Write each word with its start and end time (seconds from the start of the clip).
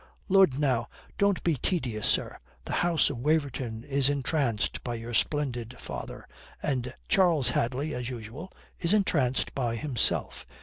"Lud, 0.29 0.57
now, 0.57 0.87
don't 1.19 1.43
be 1.43 1.53
tedious. 1.57 2.07
Sir, 2.07 2.39
the 2.65 2.73
house 2.81 3.11
of 3.11 3.19
Waverton 3.19 3.83
is 3.83 4.09
entranced 4.09 4.83
by 4.83 4.95
your 4.95 5.13
splendid 5.13 5.79
father: 5.79 6.27
and 6.63 6.95
Charles 7.07 7.51
Hadley 7.51 7.93
(as 7.93 8.09
usual) 8.09 8.51
is 8.79 8.93
entranced 8.93 9.53
by 9.53 9.75
himself. 9.75 10.43